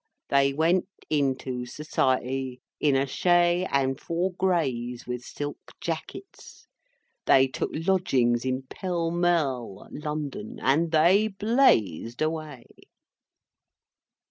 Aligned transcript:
They 0.29 0.51
went 0.51 0.87
into 1.11 1.67
Society, 1.67 2.59
in 2.79 2.95
a 2.95 3.05
chay 3.05 3.67
and 3.71 3.99
four 3.99 4.33
grays 4.33 5.05
with 5.05 5.23
silk 5.23 5.59
jackets. 5.79 6.65
They 7.27 7.47
took 7.47 7.69
lodgings 7.71 8.43
in 8.43 8.63
Pall 8.63 9.11
Mall, 9.11 9.87
London, 9.91 10.57
and 10.59 10.89
they 10.91 11.27
blazed 11.27 12.19
away. 12.19 12.63